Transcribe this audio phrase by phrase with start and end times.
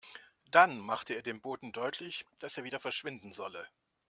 [0.49, 3.67] Dann machte er dem Boten deutlich, dass er wieder verschwinden solle.